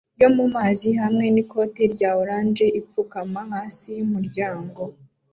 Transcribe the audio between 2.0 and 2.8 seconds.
orange